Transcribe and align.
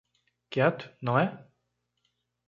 Quieto, 0.49 0.89
não 0.99 1.15
é? 1.19 1.47